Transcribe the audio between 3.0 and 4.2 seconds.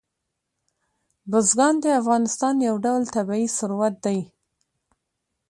طبعي ثروت دی.